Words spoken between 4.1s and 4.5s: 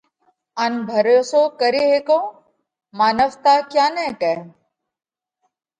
ڪئه؟